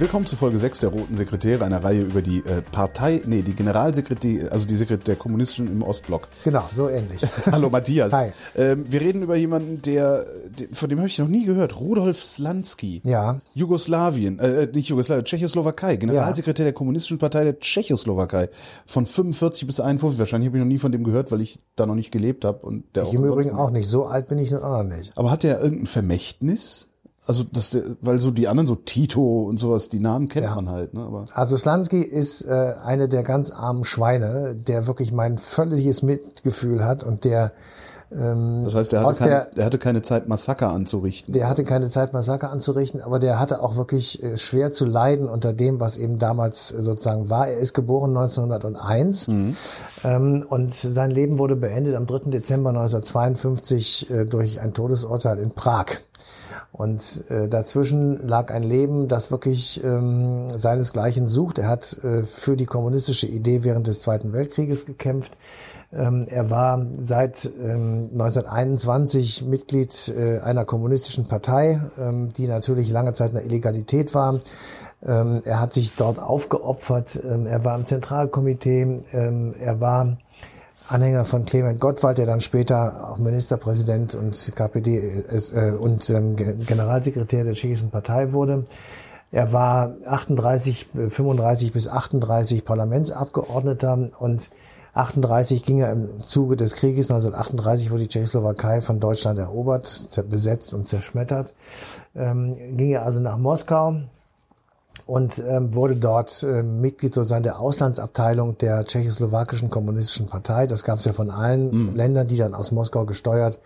Willkommen 0.00 0.26
zu 0.26 0.36
Folge 0.36 0.60
6 0.60 0.78
der 0.78 0.90
Roten 0.90 1.16
Sekretäre, 1.16 1.64
einer 1.64 1.82
Reihe 1.82 2.02
über 2.02 2.22
die 2.22 2.38
äh, 2.38 2.62
Partei, 2.62 3.20
nee, 3.26 3.42
die 3.42 3.52
Generalsekretär, 3.52 4.52
also 4.52 4.64
die 4.64 4.76
Sekretär 4.76 5.04
der 5.04 5.16
Kommunistischen 5.16 5.66
im 5.66 5.82
Ostblock. 5.82 6.28
Genau, 6.44 6.62
so 6.72 6.88
ähnlich. 6.88 7.20
Hallo 7.50 7.68
Matthias. 7.68 8.12
Hi. 8.12 8.30
Ähm, 8.54 8.84
wir 8.88 9.00
reden 9.00 9.24
über 9.24 9.34
jemanden, 9.34 9.82
der, 9.82 10.24
der 10.56 10.68
von 10.70 10.88
dem 10.88 10.98
habe 11.00 11.08
ich 11.08 11.18
noch 11.18 11.26
nie 11.26 11.46
gehört, 11.46 11.80
Rudolf 11.80 12.22
Slansky. 12.22 13.02
Ja. 13.04 13.40
Jugoslawien, 13.54 14.38
äh, 14.38 14.68
nicht 14.72 14.88
Jugoslawien, 14.88 15.24
Tschechoslowakei, 15.24 15.96
Generalsekretär 15.96 16.66
der 16.66 16.74
Kommunistischen 16.74 17.18
Partei 17.18 17.42
der 17.42 17.58
Tschechoslowakei 17.58 18.50
von 18.86 19.04
45 19.04 19.66
bis 19.66 19.80
51. 19.80 20.20
Wahrscheinlich 20.20 20.46
habe 20.46 20.58
ich 20.58 20.62
noch 20.62 20.68
nie 20.68 20.78
von 20.78 20.92
dem 20.92 21.02
gehört, 21.02 21.32
weil 21.32 21.40
ich 21.40 21.58
da 21.74 21.86
noch 21.86 21.96
nicht 21.96 22.12
gelebt 22.12 22.44
habe 22.44 22.64
und 22.64 22.84
der 22.94 23.02
Ich 23.02 23.08
auch 23.08 23.14
im 23.14 23.24
Übrigen 23.24 23.50
auch 23.50 23.70
nicht. 23.70 23.88
So 23.88 24.06
alt 24.06 24.28
bin 24.28 24.38
ich 24.38 24.52
nun 24.52 24.62
auch 24.62 24.84
noch 24.84 24.96
nicht. 24.96 25.10
Aber 25.16 25.32
hat 25.32 25.42
der 25.42 25.60
irgendein 25.60 25.86
Vermächtnis? 25.86 26.87
Also, 27.28 27.44
der, 27.44 27.82
weil 28.00 28.18
so 28.18 28.30
die 28.32 28.48
anderen, 28.48 28.66
so 28.66 28.74
Tito 28.74 29.42
und 29.42 29.58
sowas, 29.60 29.88
die 29.90 30.00
Namen 30.00 30.28
kennt 30.28 30.46
Ja. 30.46 30.54
man 30.56 30.70
halt, 30.70 30.94
ne? 30.94 31.02
Aber 31.02 31.26
Also 31.34 31.56
Slansky 31.56 32.02
ist 32.02 32.42
äh, 32.42 32.72
eine 32.82 33.08
der 33.08 33.22
ganz 33.22 33.50
armen 33.52 33.84
Schweine, 33.84 34.56
der 34.56 34.86
wirklich 34.88 35.12
mein 35.12 35.38
völliges 35.38 36.02
Mitgefühl 36.02 36.84
hat 36.84 37.04
und 37.04 37.24
der 37.24 37.52
ähm, 38.10 38.62
das 38.64 38.74
heißt, 38.74 38.92
der 38.92 39.02
hatte, 39.04 39.18
keine, 39.18 39.30
der 39.30 39.44
der 39.56 39.64
hatte 39.66 39.76
keine 39.78 40.00
Zeit, 40.00 40.28
Massaker 40.28 40.70
anzurichten. 40.72 41.34
der 41.34 41.46
hatte 41.46 41.64
keine 41.64 41.88
Zeit, 41.90 42.14
Massaker 42.14 42.50
anzurichten, 42.50 43.02
aber 43.02 43.18
der 43.18 43.38
hatte 43.38 43.62
auch 43.62 43.76
wirklich 43.76 44.22
äh, 44.22 44.38
schwer 44.38 44.72
zu 44.72 44.86
leiden 44.86 45.28
unter 45.28 45.52
dem, 45.52 45.78
was 45.78 45.98
eben 45.98 46.18
damals 46.18 46.72
äh, 46.72 46.80
sozusagen 46.80 47.28
war. 47.28 47.48
Er 47.48 47.58
ist 47.58 47.74
geboren 47.74 48.16
1901 48.16 49.28
ähm, 49.28 50.46
und 50.48 50.72
sein 50.74 51.10
Leben 51.10 51.38
wurde 51.38 51.56
beendet 51.56 51.94
am 51.96 52.06
3. 52.06 52.30
Dezember 52.30 52.70
1952 52.70 54.10
äh, 54.10 54.24
durch 54.24 54.60
ein 54.60 54.72
Todesurteil 54.72 55.38
in 55.38 55.50
Prag. 55.50 55.86
Und 56.70 57.24
äh, 57.30 57.48
dazwischen 57.48 58.26
lag 58.26 58.52
ein 58.52 58.62
Leben, 58.62 59.08
das 59.08 59.30
wirklich 59.30 59.82
ähm, 59.82 60.50
seinesgleichen 60.56 61.26
sucht. 61.26 61.58
Er 61.58 61.68
hat 61.68 61.98
äh, 62.04 62.24
für 62.24 62.56
die 62.56 62.66
kommunistische 62.66 63.26
Idee 63.26 63.64
während 63.64 63.86
des 63.86 64.00
Zweiten 64.02 64.32
Weltkrieges 64.32 64.84
gekämpft. 64.84 65.32
Ähm, 65.90 66.26
er 66.28 66.50
war 66.50 66.86
seit 67.00 67.46
ähm, 67.46 68.10
1921 68.12 69.46
Mitglied 69.46 70.12
äh, 70.14 70.40
einer 70.40 70.66
kommunistischen 70.66 71.26
Partei, 71.26 71.80
ähm, 71.98 72.32
die 72.34 72.46
natürlich 72.46 72.90
lange 72.90 73.14
Zeit 73.14 73.30
in 73.30 73.36
der 73.36 73.46
Illegalität 73.46 74.14
war. 74.14 74.40
Ähm, 75.06 75.40
er 75.44 75.60
hat 75.60 75.72
sich 75.72 75.94
dort 75.94 76.18
aufgeopfert. 76.18 77.18
Ähm, 77.24 77.46
er 77.46 77.64
war 77.64 77.76
im 77.76 77.86
Zentralkomitee. 77.86 79.02
Ähm, 79.12 79.54
er 79.58 79.80
war 79.80 80.18
Anhänger 80.88 81.24
von 81.24 81.44
Clement 81.44 81.80
Gottwald, 81.80 82.18
der 82.18 82.26
dann 82.26 82.40
später 82.40 83.10
auch 83.10 83.18
Ministerpräsident 83.18 84.14
und 84.14 84.52
KPD 84.54 84.96
ist, 84.96 85.52
äh, 85.52 85.72
und 85.78 86.08
ähm, 86.10 86.36
Ge- 86.36 86.56
Generalsekretär 86.66 87.44
der 87.44 87.52
tschechischen 87.54 87.90
Partei 87.90 88.32
wurde. 88.32 88.64
Er 89.30 89.52
war 89.52 89.94
38, 90.06 90.94
äh, 90.94 91.10
35 91.10 91.72
bis 91.72 91.88
38 91.88 92.64
Parlamentsabgeordneter 92.64 94.08
und 94.18 94.48
38 94.94 95.64
ging 95.64 95.80
er 95.80 95.92
im 95.92 96.08
Zuge 96.26 96.56
des 96.56 96.74
Krieges 96.74 97.10
1938 97.10 97.90
wurde 97.90 98.02
die 98.02 98.08
Tschechoslowakei 98.08 98.80
von 98.80 98.98
Deutschland 98.98 99.38
erobert, 99.38 100.08
besetzt 100.28 100.72
und 100.74 100.86
zerschmettert. 100.86 101.52
Ähm, 102.16 102.56
ging 102.76 102.90
er 102.90 103.04
also 103.04 103.20
nach 103.20 103.36
Moskau, 103.36 103.96
und 105.08 105.38
ähm, 105.38 105.74
wurde 105.74 105.96
dort 105.96 106.42
ähm, 106.42 106.82
Mitglied 106.82 107.14
sozusagen 107.14 107.42
der 107.42 107.58
Auslandsabteilung 107.58 108.58
der 108.58 108.84
tschechoslowakischen 108.84 109.70
kommunistischen 109.70 110.26
Partei. 110.26 110.66
Das 110.66 110.84
gab 110.84 110.98
es 110.98 111.06
ja 111.06 111.14
von 111.14 111.30
allen 111.30 111.96
Ländern, 111.96 112.28
die 112.28 112.36
dann 112.36 112.54
aus 112.54 112.72
Moskau 112.72 113.06
gesteuert 113.06 113.58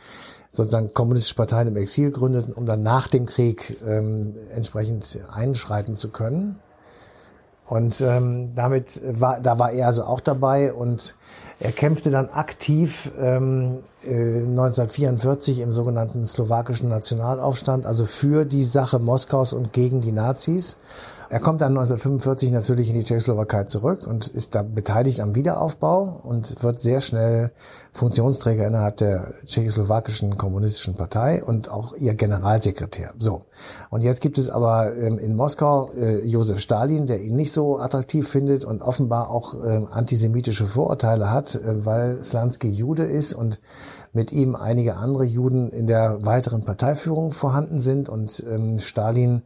sozusagen 0.52 0.94
kommunistische 0.94 1.34
Parteien 1.34 1.66
im 1.66 1.76
Exil 1.76 2.12
gründeten, 2.12 2.52
um 2.52 2.64
dann 2.64 2.84
nach 2.84 3.08
dem 3.08 3.26
Krieg 3.26 3.76
ähm, 3.84 4.34
entsprechend 4.54 5.18
einschreiten 5.32 5.96
zu 5.96 6.10
können. 6.10 6.60
Und 7.66 8.00
ähm, 8.02 8.54
damit 8.54 9.00
war, 9.04 9.40
da 9.40 9.58
war 9.58 9.72
er 9.72 9.86
also 9.86 10.04
auch 10.04 10.20
dabei 10.20 10.72
und 10.72 11.16
er 11.58 11.72
kämpfte 11.72 12.10
dann 12.10 12.28
aktiv 12.28 13.12
ähm, 13.18 13.78
äh, 14.04 14.10
1944 14.10 15.60
im 15.60 15.72
sogenannten 15.72 16.26
slowakischen 16.26 16.88
Nationalaufstand, 16.88 17.86
also 17.86 18.04
für 18.04 18.44
die 18.44 18.62
Sache 18.62 18.98
Moskaus 18.98 19.54
und 19.54 19.72
gegen 19.72 20.02
die 20.02 20.12
Nazis. 20.12 20.76
Er 21.32 21.40
kommt 21.40 21.62
dann 21.62 21.72
1945 21.72 22.50
natürlich 22.50 22.90
in 22.90 22.94
die 22.94 23.04
Tschechoslowakei 23.04 23.64
zurück 23.64 24.06
und 24.06 24.28
ist 24.28 24.54
da 24.54 24.60
beteiligt 24.60 25.18
am 25.18 25.34
Wiederaufbau 25.34 26.20
und 26.24 26.62
wird 26.62 26.78
sehr 26.78 27.00
schnell 27.00 27.52
Funktionsträger 27.90 28.66
innerhalb 28.66 28.98
der 28.98 29.32
tschechoslowakischen 29.46 30.36
kommunistischen 30.36 30.94
Partei 30.94 31.42
und 31.42 31.70
auch 31.70 31.94
ihr 31.94 32.12
Generalsekretär. 32.12 33.14
So. 33.18 33.46
Und 33.88 34.04
jetzt 34.04 34.20
gibt 34.20 34.36
es 34.36 34.50
aber 34.50 34.94
ähm, 34.94 35.18
in 35.18 35.34
Moskau 35.34 35.90
äh, 35.96 36.22
Josef 36.22 36.60
Stalin, 36.60 37.06
der 37.06 37.22
ihn 37.22 37.34
nicht 37.34 37.52
so 37.52 37.78
attraktiv 37.78 38.28
findet 38.28 38.66
und 38.66 38.82
offenbar 38.82 39.30
auch 39.30 39.54
ähm, 39.54 39.88
antisemitische 39.90 40.66
Vorurteile 40.66 41.30
hat, 41.30 41.54
äh, 41.54 41.86
weil 41.86 42.22
Slansky 42.22 42.68
Jude 42.68 43.04
ist 43.04 43.32
und 43.32 43.58
mit 44.12 44.32
ihm 44.32 44.54
einige 44.54 44.96
andere 44.96 45.24
Juden 45.24 45.70
in 45.70 45.86
der 45.86 46.18
weiteren 46.26 46.66
Parteiführung 46.66 47.32
vorhanden 47.32 47.80
sind 47.80 48.10
und 48.10 48.44
ähm, 48.46 48.78
Stalin 48.78 49.40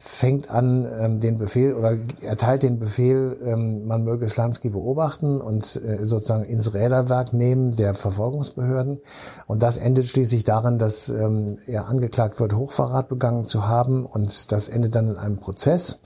fängt 0.00 0.48
an, 0.48 0.86
ähm, 0.96 1.18
den 1.18 1.38
Befehl 1.38 1.74
oder 1.74 1.98
erteilt 2.22 2.62
den 2.62 2.78
Befehl, 2.78 3.36
ähm, 3.44 3.84
man 3.88 4.04
möge 4.04 4.28
Slansky 4.28 4.70
beobachten 4.70 5.40
und 5.40 5.74
äh, 5.84 6.06
sozusagen 6.06 6.44
ins 6.44 6.72
Räderwerk 6.72 7.32
nehmen 7.32 7.74
der 7.74 7.94
Verfolgungsbehörden. 7.94 9.00
Und 9.48 9.64
das 9.64 9.76
endet 9.76 10.06
schließlich 10.06 10.44
darin, 10.44 10.78
dass 10.78 11.08
ähm, 11.08 11.58
er 11.66 11.88
angeklagt 11.88 12.38
wird, 12.38 12.54
Hochverrat 12.54 13.08
begangen 13.08 13.44
zu 13.44 13.66
haben 13.66 14.06
und 14.06 14.52
das 14.52 14.68
endet 14.68 14.94
dann 14.94 15.10
in 15.10 15.16
einem 15.16 15.38
Prozess. 15.38 15.98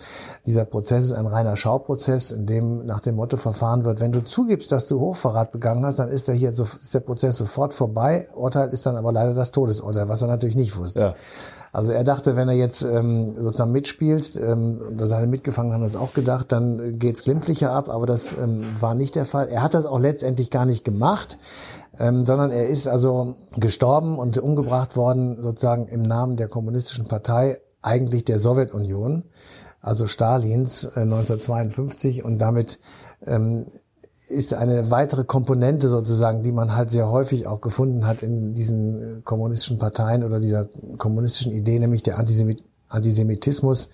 Dieser 0.47 0.65
Prozess 0.65 1.05
ist 1.05 1.13
ein 1.13 1.27
reiner 1.27 1.57
Schauprozess, 1.57 2.31
in 2.31 2.47
dem 2.47 2.87
nach 2.87 3.01
dem 3.01 3.17
Motto 3.17 3.37
verfahren 3.37 3.85
wird, 3.85 4.01
wenn 4.01 4.13
du 4.13 4.25
zugibst, 4.25 4.73
dass 4.73 4.89
du 4.89 5.01
Hochverrat 5.01 5.53
begangen 5.53 5.85
hast, 5.85 5.99
dann 5.99 6.09
ist 6.09 6.29
der 6.29 6.35
hier 6.35 6.55
so, 6.55 6.63
ist 6.63 6.95
der 6.95 7.01
Prozess 7.01 7.37
sofort 7.37 7.75
vorbei. 7.75 8.27
Urteil 8.35 8.71
ist 8.71 8.87
dann 8.87 8.97
aber 8.97 9.13
leider 9.13 9.35
das 9.35 9.51
Todesurteil, 9.51 10.09
was 10.09 10.23
er 10.23 10.29
natürlich 10.29 10.57
nicht 10.57 10.79
wusste. 10.79 10.99
Ja. 10.99 11.15
Also 11.73 11.91
er 11.91 12.05
dachte, 12.05 12.37
wenn 12.37 12.49
er 12.49 12.55
jetzt 12.55 12.83
ähm, 12.83 13.35
sozusagen 13.39 13.73
mitspielt, 13.73 14.37
ähm, 14.37 14.79
und 14.87 14.99
seine 14.99 15.27
Mitgefangenen 15.27 15.77
haben 15.77 15.83
das 15.83 15.97
auch 15.97 16.13
gedacht, 16.13 16.53
dann 16.53 16.99
geht's 16.99 17.25
glimpflicher 17.25 17.73
ab, 17.73 17.89
aber 17.89 18.05
das 18.05 18.37
ähm, 18.37 18.63
war 18.79 18.95
nicht 18.95 19.15
der 19.17 19.25
Fall. 19.25 19.49
Er 19.49 19.63
hat 19.63 19.73
das 19.73 19.87
auch 19.87 19.99
letztendlich 19.99 20.51
gar 20.51 20.67
nicht 20.67 20.85
gemacht, 20.85 21.39
ähm, 21.99 22.27
sondern 22.27 22.51
er 22.51 22.69
ist 22.69 22.89
also 22.89 23.37
gestorben 23.57 24.19
und 24.19 24.37
umgebracht 24.37 24.97
worden 24.97 25.43
sozusagen 25.43 25.89
im 25.89 26.03
Namen 26.03 26.37
der 26.37 26.49
kommunistischen 26.49 27.07
Partei, 27.07 27.59
eigentlich 27.81 28.27
der 28.27 28.39
Sowjetunion, 28.39 29.25
also 29.81 30.07
Stalins 30.07 30.85
äh, 30.95 31.01
1952 31.01 32.23
und 32.23 32.37
damit 32.39 32.81
ähm, 33.27 33.65
ist 34.33 34.55
eine 34.55 34.91
weitere 34.91 35.25
Komponente 35.25 35.89
sozusagen, 35.89 36.43
die 36.43 36.53
man 36.53 36.75
halt 36.75 36.91
sehr 36.91 37.09
häufig 37.11 37.47
auch 37.47 37.61
gefunden 37.61 38.07
hat 38.07 38.23
in 38.23 38.55
diesen 38.55 39.19
äh, 39.19 39.21
kommunistischen 39.23 39.79
Parteien 39.79 40.25
oder 40.25 40.41
dieser 40.41 40.67
kommunistischen 40.99 41.53
Idee, 41.53 41.79
nämlich 41.79 42.03
der 42.03 42.19
Antisemit 42.19 42.63
Antisemitismus, 42.89 43.89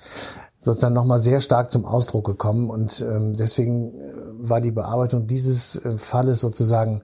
sozusagen 0.59 0.95
nochmal 0.95 1.21
sehr 1.21 1.41
stark 1.41 1.71
zum 1.71 1.85
Ausdruck 1.85 2.27
gekommen. 2.27 2.69
Und 2.69 3.01
ähm, 3.09 3.37
deswegen 3.37 3.93
äh, 3.93 4.13
war 4.39 4.61
die 4.61 4.73
Bearbeitung 4.73 5.27
dieses 5.27 5.77
äh, 5.77 5.97
Falles 5.97 6.41
sozusagen 6.41 7.03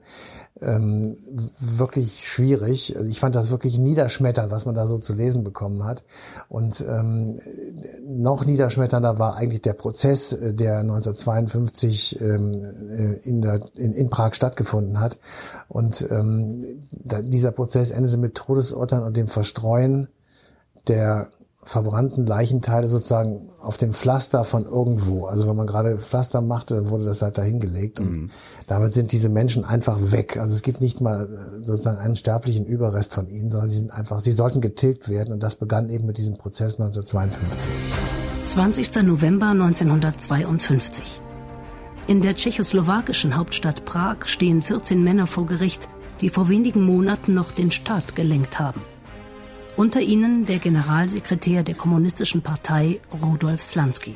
ähm, 0.61 1.17
wirklich 1.59 2.27
schwierig. 2.27 2.95
Also 2.95 3.09
ich 3.09 3.19
fand 3.19 3.35
das 3.35 3.51
wirklich 3.51 3.77
niederschmetternd, 3.77 4.51
was 4.51 4.65
man 4.65 4.75
da 4.75 4.87
so 4.87 4.97
zu 4.97 5.13
lesen 5.13 5.43
bekommen 5.43 5.83
hat. 5.83 6.03
Und 6.47 6.83
ähm, 6.87 7.39
noch 8.07 8.45
niederschmetternder 8.45 9.19
war 9.19 9.35
eigentlich 9.35 9.61
der 9.61 9.73
Prozess, 9.73 10.31
äh, 10.33 10.53
der 10.53 10.79
1952 10.79 12.21
ähm, 12.21 12.53
äh, 12.53 13.13
in, 13.27 13.41
der, 13.41 13.59
in, 13.75 13.93
in 13.93 14.09
Prag 14.09 14.33
stattgefunden 14.33 14.99
hat. 14.99 15.19
Und 15.67 16.07
ähm, 16.09 16.79
da, 16.91 17.21
dieser 17.21 17.51
Prozess 17.51 17.91
endete 17.91 18.17
mit 18.17 18.35
Todesurteilen 18.35 19.03
und 19.03 19.17
dem 19.17 19.27
Verstreuen 19.27 20.07
der 20.87 21.29
verbrannten 21.65 22.25
Leichenteile 22.25 22.87
sozusagen 22.87 23.49
auf 23.59 23.77
dem 23.77 23.93
Pflaster 23.93 24.43
von 24.43 24.65
irgendwo. 24.65 25.25
Also 25.25 25.47
wenn 25.47 25.55
man 25.55 25.67
gerade 25.67 25.97
Pflaster 25.97 26.41
machte, 26.41 26.75
dann 26.75 26.89
wurde 26.89 27.05
das 27.05 27.21
halt 27.21 27.37
dahingelegt. 27.37 27.99
Und 27.99 28.29
damit 28.67 28.93
sind 28.93 29.11
diese 29.11 29.29
Menschen 29.29 29.65
einfach 29.65 29.99
weg. 30.11 30.37
Also 30.37 30.55
es 30.55 30.61
gibt 30.61 30.79
nicht 30.79 31.01
mal 31.01 31.25
äh, 31.25 31.65
sozusagen 31.65 31.97
einen 31.97 32.15
sterblichen 32.15 32.65
Überrest 32.65 33.13
von 33.13 33.27
ihnen, 33.27 33.51
sondern 33.51 33.69
sie 33.69 33.79
sind 33.79 33.91
einfach, 33.91 34.19
sie 34.19 34.31
sollten 34.31 34.61
getilgt 34.61 35.09
werden. 35.09 35.33
Und 35.33 35.41
das 35.43 35.55
begann 35.55 35.89
eben 35.89 36.05
mit 36.05 36.17
diesem 36.17 36.37
Prozess 36.37 36.79
1952. 36.79 37.71
20. 38.53 38.95
November 39.03 39.47
1952. 39.47 41.21
In 42.07 42.21
der 42.21 42.35
tschechoslowakischen 42.35 43.35
Hauptstadt 43.35 43.83
Prag 43.85 44.27
stehen 44.27 44.61
14 44.61 45.03
Männer 45.03 45.25
vor 45.25 45.47
Gericht 45.47 45.89
die 46.21 46.29
vor 46.29 46.49
wenigen 46.49 46.83
Monaten 46.85 47.33
noch 47.33 47.51
den 47.51 47.71
Staat 47.71 48.15
gelenkt 48.15 48.59
haben. 48.59 48.81
Unter 49.77 49.99
ihnen 49.99 50.45
der 50.45 50.59
Generalsekretär 50.59 51.63
der 51.63 51.75
Kommunistischen 51.75 52.41
Partei 52.41 53.01
Rudolf 53.21 53.61
Slansky. 53.61 54.15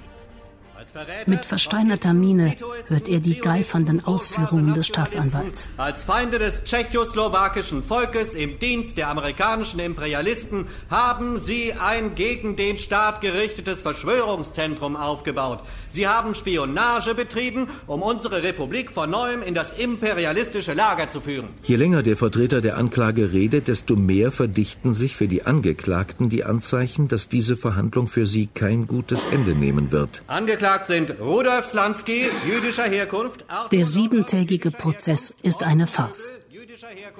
Mit 1.26 1.46
versteinerter 1.46 2.14
Miene 2.14 2.56
hört 2.88 3.08
er 3.08 3.20
die 3.20 3.36
geifernden 3.36 4.04
Ausführungen 4.06 4.74
des 4.74 4.88
Staatsanwalts. 4.88 5.70
Als 5.78 6.04
Feinde 6.04 6.40
des 6.40 6.64
tschechoslowakischen 6.64 7.84
Volkes 7.84 8.34
im 8.34 8.60
Dienst 8.60 8.98
der 8.98 9.10
amerikanischen 9.10 9.80
Imperialisten 9.80 10.68
haben 10.90 11.38
sie 11.38 11.74
ein 11.74 12.16
gegen 12.16 12.56
den 12.56 12.78
Staat 12.78 13.22
gerichtetes 13.22 13.82
Verschwörungszentrum 13.82 14.96
aufgebaut. 14.96 15.64
Sie 15.92 16.08
haben 16.08 16.36
Spionage 16.36 17.16
betrieben, 17.16 17.68
um 17.88 18.02
unsere 18.02 18.44
Republik 18.44 18.92
von 18.92 19.10
neuem 19.10 19.42
in 19.42 19.54
das 19.54 19.72
imperialistische 19.72 20.74
Lager 20.74 21.10
zu 21.10 21.22
führen. 21.22 21.50
Je 21.64 21.76
länger 21.76 22.04
der 22.04 22.18
Vertreter 22.18 22.62
der 22.62 22.78
Anklage 22.78 23.34
redet, 23.34 23.68
desto 23.68 23.96
mehr 23.96 24.32
verdichten 24.32 24.94
sich 24.94 25.16
für 25.16 25.28
die 25.28 25.44
Angeklagten 25.46 26.30
die 26.30 26.44
Anzeichen, 26.44 27.08
dass 27.08 27.30
diese 27.30 27.58
Verhandlung 27.58 28.08
für 28.08 28.28
sie 28.28 28.48
kein 28.48 28.88
gutes 28.88 29.26
Ende 29.32 29.56
nehmen 29.56 29.92
wird. 29.92 30.24
Angeklagt 30.28 30.79
Angeklagt 30.80 30.88
sind 30.88 31.20
Rudolf 31.20 31.66
Slansky, 31.66 32.30
jüdischer 32.48 32.84
Herkunft. 32.84 33.44
Der 33.72 33.86
siebentägige 33.86 34.72
Prozess 34.72 35.34
ist 35.42 35.64
eine 35.64 35.88
Farce. 35.88 36.32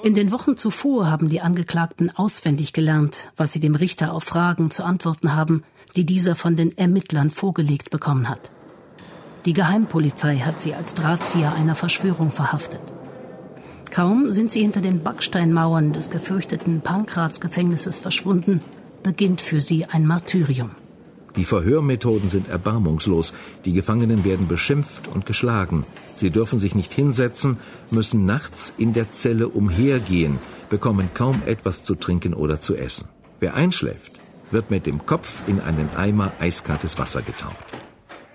In 0.04 0.14
den 0.14 0.32
Wochen 0.32 0.56
zuvor 0.56 1.10
haben 1.10 1.30
die 1.30 1.42
Angeklagten 1.42 2.10
auswendig 2.16 2.72
gelernt, 2.74 3.32
was 3.36 3.52
sie 3.52 3.60
dem 3.60 3.76
Richter 3.76 4.14
auf 4.14 4.24
Fragen 4.24 4.72
zu 4.72 4.84
antworten 4.84 5.36
haben, 5.36 5.64
die 5.96 6.06
dieser 6.06 6.36
von 6.36 6.56
den 6.56 6.78
Ermittlern 6.78 7.32
vorgelegt 7.32 7.90
bekommen 7.90 8.30
hat. 8.30 8.52
Die 9.46 9.54
Geheimpolizei 9.54 10.38
hat 10.38 10.62
sie 10.62 10.74
als 10.74 10.94
Drahtzieher 10.94 11.54
einer 11.54 11.76
Verschwörung 11.76 12.32
verhaftet. 12.32 12.82
Kaum 13.92 14.32
sind 14.32 14.52
sie 14.52 14.62
hinter 14.62 14.82
den 14.82 15.04
Backsteinmauern 15.04 15.92
des 15.92 16.10
gefürchteten 16.12 16.82
Pankratsgefängnisses 16.82 18.00
verschwunden, 18.00 18.62
beginnt 19.04 19.42
für 19.42 19.60
sie 19.60 19.86
ein 19.86 20.06
Martyrium. 20.06 20.72
Die 21.40 21.46
Verhörmethoden 21.46 22.30
sind 22.30 22.50
erbarmungslos. 22.50 23.34
Die 23.64 23.72
Gefangenen 23.72 24.26
werden 24.26 24.50
beschimpft 24.50 25.08
und 25.08 25.26
geschlagen. 25.26 25.86
Sie 26.18 26.32
dürfen 26.32 26.60
sich 26.60 26.76
nicht 26.76 26.92
hinsetzen, 26.92 27.56
müssen 27.92 28.26
nachts 28.26 28.74
in 28.78 28.92
der 28.92 29.14
Zelle 29.14 29.48
umhergehen, 29.48 30.40
bekommen 30.70 31.08
kaum 31.14 31.42
etwas 31.46 31.86
zu 31.86 31.96
trinken 31.96 32.34
oder 32.34 32.60
zu 32.60 32.76
essen. 32.76 33.08
Wer 33.40 33.54
einschläft, 33.54 34.12
wird 34.52 34.70
mit 34.70 34.86
dem 34.86 35.06
Kopf 35.06 35.48
in 35.48 35.62
einen 35.62 35.90
Eimer 35.96 36.34
eiskaltes 36.42 37.00
Wasser 37.00 37.22
getaucht. 37.22 37.68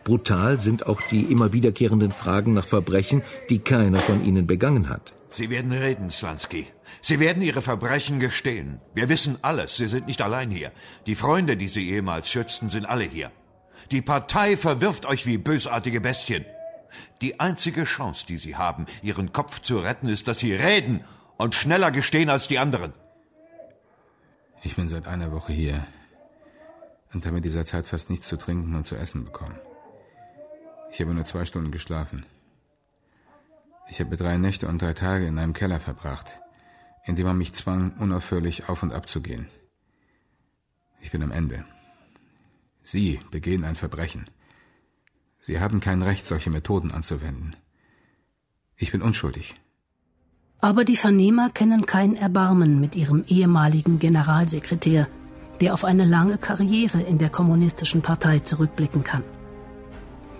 Brutal 0.04 0.58
sind 0.58 0.86
auch 0.86 1.02
die 1.10 1.24
immer 1.24 1.52
wiederkehrenden 1.52 2.10
Fragen 2.10 2.54
nach 2.54 2.66
Verbrechen, 2.66 3.20
die 3.50 3.58
keiner 3.58 3.98
von 3.98 4.24
ihnen 4.24 4.46
begangen 4.46 4.88
hat. 4.88 5.12
Sie 5.34 5.50
werden 5.50 5.72
reden, 5.72 6.10
Slansky. 6.10 6.68
Sie 7.02 7.18
werden 7.18 7.42
Ihre 7.42 7.60
Verbrechen 7.60 8.20
gestehen. 8.20 8.80
Wir 8.94 9.08
wissen 9.08 9.36
alles. 9.42 9.76
Sie 9.76 9.88
sind 9.88 10.06
nicht 10.06 10.22
allein 10.22 10.48
hier. 10.48 10.70
Die 11.06 11.16
Freunde, 11.16 11.56
die 11.56 11.66
Sie 11.66 11.90
ehemals 11.90 12.28
schützten, 12.28 12.70
sind 12.70 12.86
alle 12.86 13.02
hier. 13.02 13.32
Die 13.90 14.00
Partei 14.00 14.56
verwirft 14.56 15.06
euch 15.06 15.26
wie 15.26 15.36
bösartige 15.36 16.00
Bestien. 16.00 16.44
Die 17.20 17.40
einzige 17.40 17.82
Chance, 17.82 18.26
die 18.28 18.36
Sie 18.36 18.54
haben, 18.54 18.86
Ihren 19.02 19.32
Kopf 19.32 19.60
zu 19.60 19.80
retten, 19.80 20.08
ist, 20.08 20.28
dass 20.28 20.38
Sie 20.38 20.54
reden 20.54 21.00
und 21.36 21.56
schneller 21.56 21.90
gestehen 21.90 22.30
als 22.30 22.46
die 22.46 22.60
anderen. 22.60 22.92
Ich 24.62 24.76
bin 24.76 24.86
seit 24.86 25.08
einer 25.08 25.32
Woche 25.32 25.52
hier 25.52 25.84
und 27.12 27.26
habe 27.26 27.38
in 27.38 27.42
dieser 27.42 27.64
Zeit 27.64 27.88
fast 27.88 28.08
nichts 28.08 28.28
zu 28.28 28.36
trinken 28.36 28.76
und 28.76 28.84
zu 28.84 28.94
essen 28.94 29.24
bekommen. 29.24 29.58
Ich 30.92 31.00
habe 31.00 31.12
nur 31.12 31.24
zwei 31.24 31.44
Stunden 31.44 31.72
geschlafen. 31.72 32.24
Ich 33.88 34.00
habe 34.00 34.16
drei 34.16 34.36
Nächte 34.38 34.66
und 34.68 34.80
drei 34.80 34.94
Tage 34.94 35.26
in 35.26 35.38
einem 35.38 35.52
Keller 35.52 35.80
verbracht, 35.80 36.40
in 37.04 37.16
dem 37.16 37.26
man 37.26 37.38
mich 37.38 37.52
zwang, 37.52 37.92
unaufhörlich 37.98 38.68
auf 38.68 38.82
und 38.82 38.92
ab 38.92 39.08
zu 39.08 39.20
gehen. 39.20 39.46
Ich 41.00 41.10
bin 41.10 41.22
am 41.22 41.30
Ende. 41.30 41.64
Sie 42.82 43.20
begehen 43.30 43.64
ein 43.64 43.76
Verbrechen. 43.76 44.24
Sie 45.38 45.60
haben 45.60 45.80
kein 45.80 46.00
Recht, 46.00 46.24
solche 46.24 46.50
Methoden 46.50 46.92
anzuwenden. 46.92 47.56
Ich 48.76 48.90
bin 48.92 49.02
unschuldig. 49.02 49.54
Aber 50.60 50.84
die 50.84 50.96
Vernehmer 50.96 51.50
kennen 51.50 51.84
kein 51.84 52.16
Erbarmen 52.16 52.80
mit 52.80 52.96
ihrem 52.96 53.22
ehemaligen 53.28 53.98
Generalsekretär, 53.98 55.08
der 55.60 55.74
auf 55.74 55.84
eine 55.84 56.06
lange 56.06 56.38
Karriere 56.38 57.02
in 57.02 57.18
der 57.18 57.28
kommunistischen 57.28 58.00
Partei 58.00 58.38
zurückblicken 58.38 59.04
kann. 59.04 59.24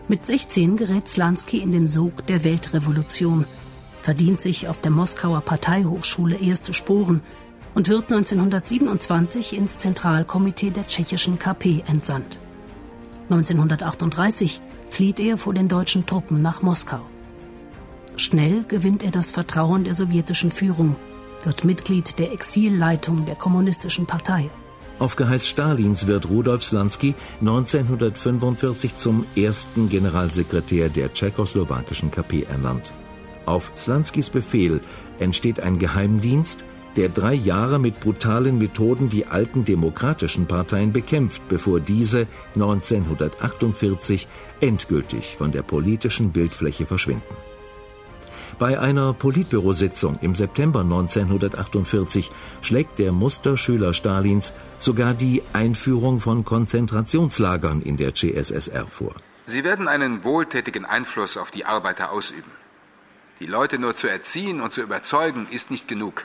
Mit 0.07 0.27
16 0.27 0.77
gerät 0.77 1.09
Slansky 1.09 1.59
in 1.59 1.73
den 1.73 1.89
Sog 1.89 2.27
der 2.27 2.45
Weltrevolution, 2.45 3.47
verdient 4.03 4.43
sich 4.43 4.69
auf 4.69 4.83
der 4.83 4.91
Moskauer 4.91 5.41
Parteihochschule 5.41 6.37
erste 6.37 6.75
Sporen 6.75 7.23
und 7.75 7.89
wird 7.89 8.13
1927 8.13 9.57
ins 9.57 9.79
Zentralkomitee 9.79 10.71
der 10.71 10.87
tschechischen 10.87 11.39
KP 11.39 11.83
entsandt. 11.87 12.39
1938 13.31 14.61
flieht 14.91 15.19
er 15.21 15.39
vor 15.39 15.55
den 15.55 15.69
deutschen 15.69 16.05
Truppen 16.05 16.43
nach 16.43 16.61
Moskau. 16.61 17.01
Schnell 18.17 18.65
gewinnt 18.65 19.03
er 19.03 19.11
das 19.11 19.31
Vertrauen 19.31 19.85
der 19.85 19.95
sowjetischen 19.95 20.53
Führung, 20.53 20.97
wird 21.43 21.65
Mitglied 21.65 22.19
der 22.19 22.33
Exilleitung 22.33 23.25
der 23.25 23.37
Kommunistischen 23.37 24.05
Partei. 24.05 24.51
Auf 24.99 25.17
Geheiß 25.17 25.49
Stalins 25.49 26.07
wird 26.07 26.29
Rudolf 26.31 26.65
Slansky 26.65 27.15
1945 27.41 28.97
zum 28.97 29.27
ersten 29.35 29.89
Generalsekretär 29.89 30.89
der 30.89 31.13
tschechoslowakischen 31.13 32.11
KP 32.11 32.45
ernannt. 32.45 32.93
Auf 33.45 33.73
Slanskys 33.77 34.31
Befehl 34.31 34.81
entsteht 35.19 35.61
ein 35.61 35.79
Geheimdienst, 35.79 36.65
der 36.97 37.09
drei 37.09 37.35
Jahre 37.35 37.81
mit 37.81 37.99
brutalen 37.99 38.59
Methoden 38.59 39.09
die 39.09 39.27
alten 39.27 39.65
demokratischen 39.65 40.47
Parteien 40.47 40.93
bekämpft, 40.93 41.43
bevor 41.49 41.81
diese 41.81 42.29
1948 42.55 44.29
endgültig 44.61 45.37
von 45.37 45.51
der 45.51 45.63
politischen 45.63 46.31
Bildfläche 46.31 46.87
verschwinden. 46.87 47.35
Bei 48.59 48.79
einer 48.79 49.13
Politbürositzung 49.15 50.19
im 50.21 50.35
September 50.35 50.81
1948 50.81 52.31
schlägt 52.63 52.99
der 52.99 53.13
Musterschüler 53.13 53.95
Stalins 53.95 54.53
sogar 54.79 55.15
die 55.15 55.43
Einführung 55.53 56.21
von 56.21 56.45
Konzentrationslagern 56.45 57.83
in 57.83 57.97
der 57.97 58.15
CSSR 58.15 58.87
vor. 58.87 59.15
Sie 59.47 59.65
werden 59.65 59.89
einen 59.89 60.25
wohltätigen 60.25 60.85
Einfluss 60.85 61.37
auf 61.37 61.51
die 61.51 61.65
Arbeiter 61.65 62.13
ausüben. 62.13 62.53
Die 63.41 63.47
Leute 63.47 63.79
nur 63.79 63.97
zu 63.97 64.07
erziehen 64.07 64.61
und 64.61 64.71
zu 64.71 64.83
überzeugen, 64.83 65.49
ist 65.51 65.71
nicht 65.71 65.89
genug. 65.89 66.25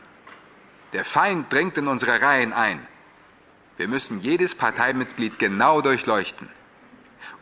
Der 0.93 1.05
Feind 1.05 1.51
dringt 1.51 1.77
in 1.77 1.87
unsere 1.87 2.21
Reihen 2.21 2.53
ein. 2.53 2.79
Wir 3.77 3.87
müssen 3.87 4.21
jedes 4.21 4.55
Parteimitglied 4.55 5.39
genau 5.39 5.81
durchleuchten. 5.81 6.49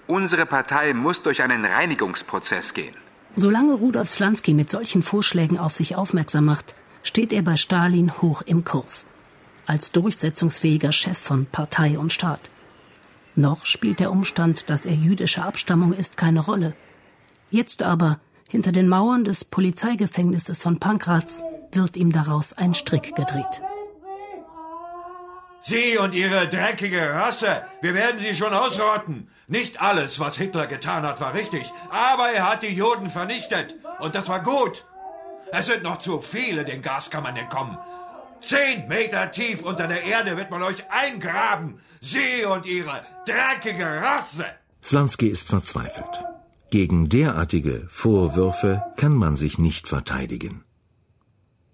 Unsere 0.08 0.46
Partei 0.46 0.94
muss 0.94 1.22
durch 1.22 1.42
einen 1.42 1.66
Reinigungsprozess 1.66 2.74
gehen. 2.74 2.96
Solange 3.36 3.74
Rudolf 3.74 4.10
Slansky 4.10 4.54
mit 4.54 4.70
solchen 4.70 5.04
Vorschlägen 5.04 5.58
auf 5.58 5.74
sich 5.74 5.96
aufmerksam 5.96 6.46
macht, 6.46 6.74
steht 7.04 7.32
er 7.32 7.42
bei 7.42 7.56
Stalin 7.56 8.22
hoch 8.22 8.42
im 8.42 8.64
Kurs. 8.64 9.06
Als 9.66 9.92
durchsetzungsfähiger 9.92 10.92
Chef 10.92 11.18
von 11.18 11.46
Partei 11.46 12.00
und 12.00 12.14
Staat. 12.14 12.50
Noch 13.36 13.66
spielt 13.66 14.00
der 14.00 14.12
Umstand, 14.12 14.70
dass 14.70 14.86
er 14.86 14.96
jüdischer 14.96 15.46
Abstammung 15.46 15.94
ist, 15.94 16.18
keine 16.18 16.40
Rolle. 16.40 16.74
Jetzt 17.52 17.84
aber, 17.84 18.20
hinter 18.50 18.72
den 18.72 18.88
Mauern 18.88 19.24
des 19.24 19.46
Polizeigefängnisses 19.46 20.64
von 20.64 20.80
Pankraz, 20.80 21.44
wird 21.72 21.98
ihm 21.98 22.12
daraus 22.12 22.54
ein 22.54 22.74
Strick 22.74 23.16
gedreht. 23.16 23.62
Sie 25.62 25.98
und 25.98 26.14
Ihre 26.14 26.48
dreckige 26.48 27.14
Rasse, 27.14 27.62
wir 27.82 27.94
werden 27.94 28.18
Sie 28.18 28.34
schon 28.34 28.54
ausrotten. 28.54 29.30
Nicht 29.48 29.82
alles, 29.82 30.20
was 30.20 30.36
Hitler 30.36 30.68
getan 30.68 31.04
hat, 31.04 31.22
war 31.22 31.34
richtig, 31.34 31.72
aber 31.90 32.30
er 32.32 32.52
hat 32.52 32.64
die 32.64 32.76
Juden 32.76 33.10
vernichtet. 33.10 33.76
Und 34.00 34.14
das 34.14 34.28
war 34.28 34.44
gut. 34.44 34.86
Es 35.54 35.68
sind 35.68 35.84
noch 35.84 36.00
zu 36.00 36.20
viele 36.20 36.66
den 36.66 36.82
Gaskammern 36.82 37.38
entkommen. 37.38 37.78
Zehn 38.42 38.88
Meter 38.90 39.32
tief 39.32 39.62
unter 39.62 39.88
der 39.88 40.04
Erde 40.04 40.36
wird 40.36 40.52
man 40.52 40.64
euch 40.64 40.84
eingraben. 40.92 41.80
Sie 42.02 42.46
und 42.46 42.66
Ihre 42.66 43.06
dreckige 43.26 43.86
Rasse. 43.86 44.46
Slansky 44.84 45.30
ist 45.30 45.48
verzweifelt. 45.48 46.24
Gegen 46.70 47.08
derartige 47.08 47.88
Vorwürfe 47.90 48.84
kann 48.98 49.16
man 49.16 49.38
sich 49.38 49.58
nicht 49.58 49.88
verteidigen. 49.88 50.66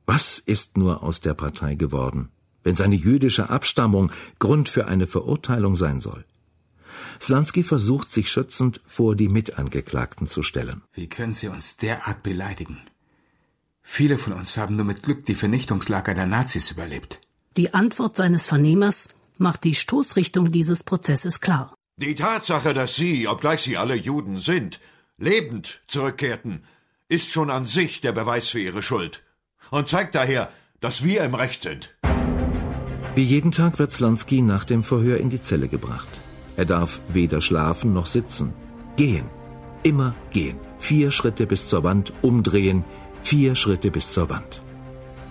Was 0.05 0.37
ist 0.37 0.77
nur 0.77 1.01
aus 1.01 1.21
der 1.21 1.33
Partei 1.33 1.73
geworden, 1.73 2.29
wenn 2.63 2.75
seine 2.75 2.95
jüdische 2.95 3.49
Abstammung 3.49 4.11
Grund 4.37 4.69
für 4.69 4.87
eine 4.87 5.07
Verurteilung 5.07 5.75
sein 5.75 5.99
soll? 5.99 6.23
Slansky 7.21 7.63
versucht 7.63 8.11
sich 8.11 8.31
schützend 8.31 8.81
vor 8.85 9.15
die 9.15 9.29
Mitangeklagten 9.29 10.27
zu 10.27 10.43
stellen. 10.43 10.81
Wie 10.93 11.07
können 11.07 11.33
Sie 11.33 11.47
uns 11.47 11.77
derart 11.77 12.23
beleidigen? 12.23 12.81
Viele 13.81 14.17
von 14.17 14.33
uns 14.33 14.57
haben 14.57 14.75
nur 14.77 14.85
mit 14.85 15.03
Glück 15.03 15.25
die 15.25 15.35
Vernichtungslager 15.35 16.13
der 16.13 16.25
Nazis 16.25 16.71
überlebt. 16.71 17.19
Die 17.57 17.73
Antwort 17.73 18.15
seines 18.15 18.47
Vernehmers 18.47 19.09
macht 19.37 19.63
die 19.63 19.75
Stoßrichtung 19.75 20.51
dieses 20.51 20.83
Prozesses 20.83 21.41
klar. 21.41 21.75
Die 21.97 22.15
Tatsache, 22.15 22.73
dass 22.73 22.95
Sie, 22.95 23.27
obgleich 23.27 23.61
Sie 23.61 23.77
alle 23.77 23.95
Juden 23.95 24.39
sind, 24.39 24.79
lebend 25.17 25.81
zurückkehrten, 25.87 26.63
ist 27.07 27.29
schon 27.29 27.51
an 27.51 27.67
sich 27.67 28.01
der 28.01 28.13
Beweis 28.13 28.49
für 28.49 28.59
Ihre 28.59 28.81
Schuld. 28.81 29.21
Und 29.69 29.87
zeigt 29.87 30.15
daher, 30.15 30.49
dass 30.79 31.03
wir 31.03 31.23
im 31.23 31.35
Recht 31.35 31.61
sind. 31.61 31.93
Wie 33.15 33.23
jeden 33.23 33.51
Tag 33.51 33.77
wird 33.77 33.91
Slansky 33.91 34.41
nach 34.41 34.65
dem 34.65 34.83
Verhör 34.83 35.17
in 35.17 35.29
die 35.29 35.41
Zelle 35.41 35.67
gebracht. 35.67 36.09
Er 36.55 36.65
darf 36.65 36.99
weder 37.09 37.41
schlafen 37.41 37.93
noch 37.93 38.05
sitzen. 38.05 38.53
Gehen. 38.95 39.25
Immer 39.83 40.15
gehen. 40.31 40.57
Vier 40.79 41.11
Schritte 41.11 41.45
bis 41.45 41.69
zur 41.69 41.83
Wand, 41.83 42.13
umdrehen. 42.21 42.83
Vier 43.21 43.55
Schritte 43.55 43.89
bis 43.91 44.11
zur 44.11 44.29
Wand. 44.29 44.61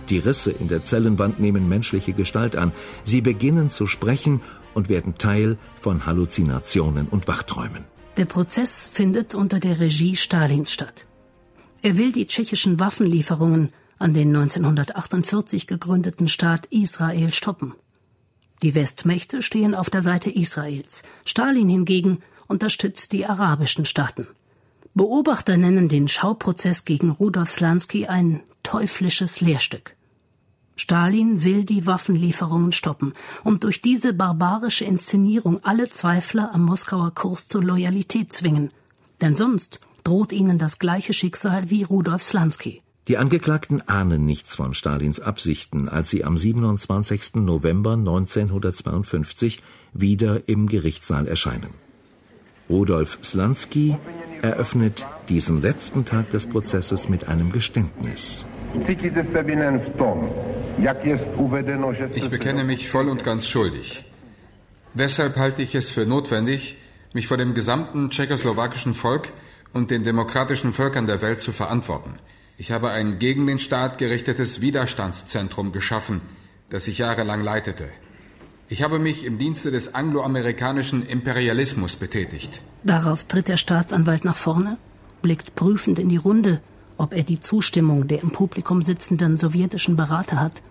Die 0.09 0.19
Risse 0.19 0.51
in 0.51 0.67
der 0.67 0.83
Zellenwand 0.83 1.39
nehmen 1.39 1.69
menschliche 1.69 2.13
Gestalt 2.13 2.55
an. 2.55 2.71
Sie 3.03 3.21
beginnen 3.21 3.69
zu 3.69 3.87
sprechen 3.87 4.41
und 4.73 4.89
werden 4.89 5.17
Teil 5.17 5.57
von 5.75 6.05
Halluzinationen 6.05 7.07
und 7.07 7.27
Wachträumen. 7.27 7.85
Der 8.17 8.25
Prozess 8.25 8.89
findet 8.93 9.33
unter 9.33 9.59
der 9.59 9.79
Regie 9.79 10.15
Stalins 10.15 10.71
statt. 10.71 11.07
Er 11.81 11.97
will 11.97 12.11
die 12.11 12.27
tschechischen 12.27 12.79
Waffenlieferungen 12.79 13.69
an 13.97 14.13
den 14.13 14.35
1948 14.35 15.67
gegründeten 15.67 16.27
Staat 16.27 16.65
Israel 16.67 17.31
stoppen. 17.33 17.73
Die 18.61 18.75
Westmächte 18.75 19.41
stehen 19.41 19.75
auf 19.75 19.89
der 19.89 20.01
Seite 20.01 20.29
Israels. 20.29 21.03
Stalin 21.25 21.69
hingegen 21.69 22.19
unterstützt 22.47 23.11
die 23.11 23.25
arabischen 23.25 23.85
Staaten. 23.85 24.27
Beobachter 24.93 25.57
nennen 25.57 25.89
den 25.89 26.07
Schauprozess 26.07 26.85
gegen 26.85 27.09
Rudolf 27.09 27.49
Slansky 27.49 28.05
ein 28.05 28.43
teuflisches 28.61 29.41
Lehrstück. 29.41 29.95
Stalin 30.75 31.43
will 31.43 31.63
die 31.63 31.85
Waffenlieferungen 31.85 32.71
stoppen 32.71 33.13
und 33.43 33.63
durch 33.63 33.81
diese 33.81 34.13
barbarische 34.13 34.85
Inszenierung 34.85 35.63
alle 35.63 35.89
Zweifler 35.89 36.53
am 36.53 36.63
Moskauer 36.63 37.13
Kurs 37.13 37.47
zur 37.47 37.63
Loyalität 37.63 38.33
zwingen. 38.33 38.71
Denn 39.21 39.35
sonst 39.35 39.79
droht 40.03 40.31
ihnen 40.31 40.57
das 40.57 40.79
gleiche 40.79 41.13
Schicksal 41.13 41.69
wie 41.69 41.83
Rudolf 41.83 42.23
Slansky. 42.23 42.81
Die 43.09 43.17
Angeklagten 43.17 43.81
ahnen 43.89 44.25
nichts 44.25 44.55
von 44.55 44.73
Stalins 44.73 45.19
Absichten, 45.19 45.89
als 45.89 46.09
sie 46.09 46.23
am 46.23 46.37
27. 46.37 47.35
November 47.35 47.93
1952 47.93 49.61
wieder 49.91 50.47
im 50.47 50.67
Gerichtssaal 50.67 51.27
erscheinen. 51.27 51.73
Rudolf 52.69 53.19
Slansky 53.21 53.97
eröffnet 54.41 55.05
diesen 55.27 55.61
letzten 55.61 56.05
Tag 56.05 56.29
des 56.29 56.45
Prozesses 56.45 57.09
mit 57.09 57.27
einem 57.27 57.51
Geständnis. 57.51 58.45
Ich 62.15 62.29
bekenne 62.29 62.63
mich 62.63 62.89
voll 62.89 63.09
und 63.09 63.23
ganz 63.25 63.49
schuldig. 63.49 64.05
Deshalb 64.93 65.35
halte 65.35 65.61
ich 65.61 65.75
es 65.75 65.91
für 65.91 66.05
notwendig, 66.05 66.77
mich 67.13 67.27
vor 67.27 67.35
dem 67.35 67.53
gesamten 67.53 68.09
tschechoslowakischen 68.11 68.93
Volk 68.93 69.33
und 69.73 69.91
den 69.91 70.05
demokratischen 70.05 70.71
Völkern 70.71 71.05
der 71.05 71.21
Welt 71.21 71.41
zu 71.41 71.51
verantworten. 71.51 72.15
Ich 72.57 72.71
habe 72.71 72.91
ein 72.91 73.17
gegen 73.17 73.47
den 73.47 73.59
Staat 73.59 73.97
gerichtetes 73.97 74.61
Widerstandszentrum 74.61 75.71
geschaffen, 75.71 76.21
das 76.69 76.87
ich 76.87 76.99
jahrelang 76.99 77.41
leitete. 77.41 77.89
Ich 78.69 78.83
habe 78.83 78.99
mich 78.99 79.25
im 79.25 79.37
Dienste 79.37 79.71
des 79.71 79.95
angloamerikanischen 79.95 81.05
Imperialismus 81.05 81.95
betätigt. 81.95 82.61
Darauf 82.83 83.25
tritt 83.25 83.47
der 83.47 83.57
Staatsanwalt 83.57 84.23
nach 84.23 84.37
vorne, 84.37 84.77
blickt 85.21 85.55
prüfend 85.55 85.97
in 85.97 86.09
die 86.09 86.17
Runde, 86.17 86.61
ob 86.97 87.13
er 87.13 87.23
die 87.23 87.39
Zustimmung 87.39 88.07
der 88.07 88.21
im 88.21 88.31
Publikum 88.31 88.83
sitzenden 88.83 89.37
sowjetischen 89.37 89.95
Berater 89.95 90.39
hat 90.39 90.61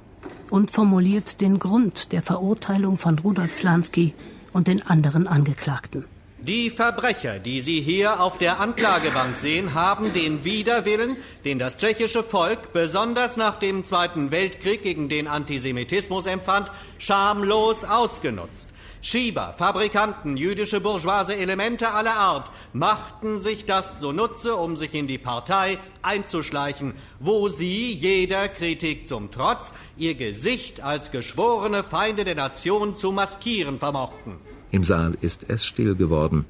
und 0.51 0.71
formuliert 0.71 1.41
den 1.41 1.59
Grund 1.59 2.13
der 2.13 2.23
Verurteilung 2.23 2.97
von 2.97 3.19
Rudolf 3.19 3.53
Slansky 3.53 4.15
und 4.53 4.69
den 4.69 4.87
anderen 4.87 5.27
Angeklagten. 5.27 6.05
Die 6.45 6.71
Verbrecher, 6.71 7.39
die 7.39 7.61
Sie 7.61 7.81
hier 7.81 8.19
auf 8.21 8.37
der 8.37 8.59
Anklagebank 8.59 9.37
sehen, 9.37 9.75
haben 9.75 10.13
den 10.13 10.43
Widerwillen, 10.43 11.17
den 11.45 11.61
das 11.61 11.77
tschechische 11.77 12.25
Volk 12.25 12.73
besonders 12.73 13.37
nach 13.37 13.61
dem 13.61 13.85
Zweiten 13.85 14.33
Weltkrieg 14.33 14.83
gegen 14.83 15.09
den 15.09 15.29
Antisemitismus 15.29 16.27
empfand, 16.27 16.73
schamlos 16.99 17.85
ausgenutzt. 17.85 18.71
Schieber, 19.03 19.55
Fabrikanten, 19.57 20.37
jüdische 20.37 20.81
bourgeoise 20.81 21.37
Elemente 21.37 21.93
aller 21.93 22.17
Art 22.17 22.51
machten 22.73 23.41
sich 23.41 23.65
das 23.65 24.01
zunutze, 24.01 24.57
um 24.57 24.77
sich 24.77 24.95
in 24.95 25.07
die 25.07 25.19
Partei 25.19 25.79
einzuschleichen, 26.03 26.95
wo 27.21 27.51
sie, 27.51 27.93
jeder 27.93 28.49
Kritik 28.49 29.07
zum 29.07 29.31
Trotz, 29.31 29.73
ihr 29.97 30.17
Gesicht 30.17 30.81
als 30.81 31.13
geschworene 31.13 31.85
Feinde 31.85 32.25
der 32.25 32.35
Nation 32.35 32.97
zu 32.97 33.13
maskieren 33.13 33.79
vermochten. 33.79 34.41
Im 34.73 34.83
Saal 34.83 35.17
ist 35.21 35.45
es 35.49 35.65
still 35.65 35.95
geworden. 35.95 36.45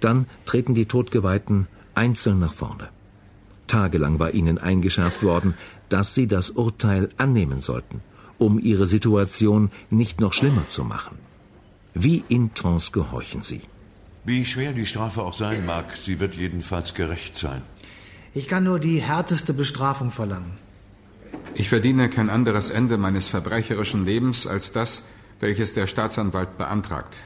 Dann 0.00 0.26
treten 0.44 0.74
die 0.74 0.86
Todgeweihten 0.86 1.68
einzeln 1.94 2.40
nach 2.40 2.52
vorne. 2.52 2.88
Tagelang 3.68 4.18
war 4.18 4.34
ihnen 4.34 4.58
eingeschärft 4.58 5.22
worden, 5.22 5.54
dass 5.88 6.14
sie 6.14 6.26
das 6.26 6.50
Urteil 6.50 7.08
annehmen 7.16 7.60
sollten, 7.60 8.02
um 8.38 8.58
ihre 8.58 8.86
Situation 8.86 9.70
nicht 9.88 10.20
noch 10.20 10.32
schlimmer 10.32 10.68
zu 10.68 10.84
machen. 10.84 11.16
Wie 11.94 12.24
in 12.28 12.52
Trance 12.54 12.92
gehorchen 12.92 13.42
sie. 13.42 13.62
Wie 14.24 14.44
schwer 14.44 14.72
die 14.72 14.86
Strafe 14.86 15.22
auch 15.22 15.34
sein 15.34 15.64
mag, 15.64 15.96
sie 15.96 16.20
wird 16.20 16.34
jedenfalls 16.34 16.92
gerecht 16.94 17.36
sein. 17.36 17.62
Ich 18.34 18.46
kann 18.48 18.64
nur 18.64 18.78
die 18.78 19.00
härteste 19.00 19.54
Bestrafung 19.54 20.10
verlangen. 20.10 20.52
Ich 21.54 21.68
verdiene 21.68 22.10
kein 22.10 22.30
anderes 22.30 22.70
Ende 22.70 22.98
meines 22.98 23.28
verbrecherischen 23.28 24.04
Lebens 24.04 24.46
als 24.46 24.70
das, 24.72 25.08
welches 25.40 25.74
der 25.74 25.86
Staatsanwalt 25.86 26.58
beantragt. 26.58 27.16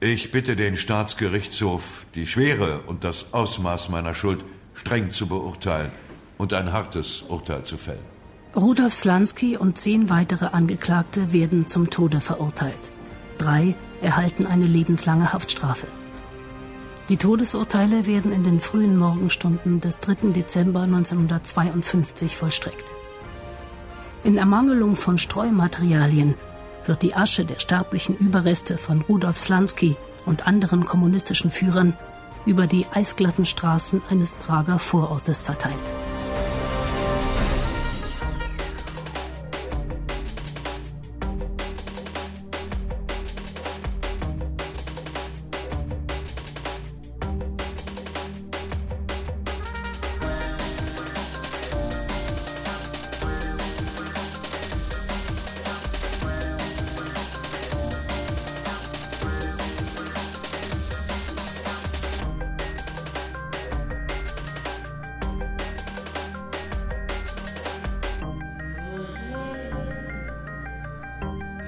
Ich 0.00 0.32
bitte 0.32 0.56
den 0.56 0.76
Staatsgerichtshof, 0.76 2.06
die 2.14 2.26
Schwere 2.26 2.80
und 2.86 3.04
das 3.04 3.32
Ausmaß 3.32 3.88
meiner 3.88 4.14
Schuld 4.14 4.44
streng 4.74 5.12
zu 5.12 5.26
beurteilen 5.28 5.92
und 6.38 6.54
ein 6.54 6.72
hartes 6.72 7.22
Urteil 7.22 7.62
zu 7.64 7.76
fällen. 7.76 8.12
Rudolf 8.56 8.92
Slansky 8.92 9.56
und 9.56 9.78
zehn 9.78 10.10
weitere 10.10 10.46
Angeklagte 10.46 11.32
werden 11.32 11.68
zum 11.68 11.88
Tode 11.88 12.20
verurteilt. 12.20 12.90
Drei 13.38 13.74
erhalten 14.02 14.46
eine 14.46 14.66
lebenslange 14.66 15.32
Haftstrafe. 15.32 15.86
Die 17.08 17.16
Todesurteile 17.16 18.06
werden 18.06 18.32
in 18.32 18.42
den 18.42 18.60
frühen 18.60 18.96
Morgenstunden 18.96 19.80
des 19.80 20.00
3. 20.00 20.32
Dezember 20.32 20.82
1952 20.82 22.36
vollstreckt. 22.36 22.84
In 24.24 24.36
Ermangelung 24.36 24.96
von 24.96 25.18
Streumaterialien 25.18 26.34
wird 26.86 27.02
die 27.02 27.14
Asche 27.14 27.44
der 27.44 27.58
sterblichen 27.58 28.16
Überreste 28.16 28.78
von 28.78 29.02
Rudolf 29.02 29.38
Slansky 29.38 29.96
und 30.26 30.46
anderen 30.46 30.84
kommunistischen 30.84 31.50
Führern 31.50 31.96
über 32.46 32.66
die 32.66 32.86
eisglatten 32.92 33.46
Straßen 33.46 34.02
eines 34.10 34.34
Prager 34.34 34.78
Vorortes 34.78 35.42
verteilt. 35.42 35.92